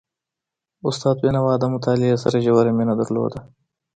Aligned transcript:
استاد 0.87 1.15
بينوا 1.23 1.53
د 1.59 1.63
مطالعې 1.73 2.15
سره 2.23 2.43
ژوره 2.45 2.71
مینه 2.77 2.93
درلودله. 2.99 3.41